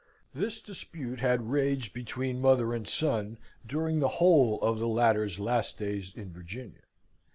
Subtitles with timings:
[0.33, 5.77] This dispute had raged between mother and son during the whole of the latter's last
[5.77, 6.81] days in Virginia.